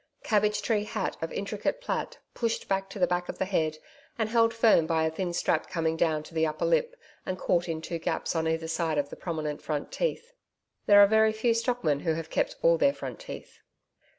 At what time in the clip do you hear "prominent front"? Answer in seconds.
9.15-9.91